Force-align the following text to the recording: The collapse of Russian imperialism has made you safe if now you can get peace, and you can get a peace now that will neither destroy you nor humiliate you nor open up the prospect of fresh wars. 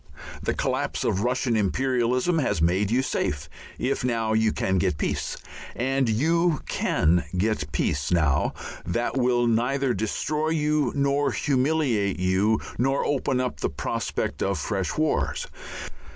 The 0.41 0.55
collapse 0.55 1.03
of 1.03 1.21
Russian 1.21 1.55
imperialism 1.55 2.39
has 2.39 2.59
made 2.59 2.89
you 2.89 3.03
safe 3.03 3.47
if 3.77 4.03
now 4.03 4.33
you 4.33 4.51
can 4.51 4.79
get 4.79 4.97
peace, 4.97 5.37
and 5.75 6.09
you 6.09 6.61
can 6.67 7.25
get 7.37 7.61
a 7.61 7.67
peace 7.67 8.09
now 8.11 8.55
that 8.83 9.15
will 9.15 9.45
neither 9.45 9.93
destroy 9.93 10.49
you 10.49 10.91
nor 10.95 11.29
humiliate 11.31 12.17
you 12.17 12.59
nor 12.79 13.05
open 13.05 13.39
up 13.39 13.59
the 13.59 13.69
prospect 13.69 14.41
of 14.41 14.57
fresh 14.57 14.97
wars. 14.97 15.45